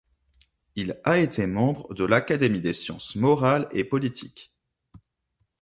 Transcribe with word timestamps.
Il 0.75 0.99
a 1.03 1.19
été 1.19 1.45
membre 1.45 1.93
de 1.93 2.03
l'Académie 2.05 2.59
des 2.61 2.73
sciences 2.73 3.15
morales 3.15 3.67
et 3.71 3.83
politiques. 3.83 4.51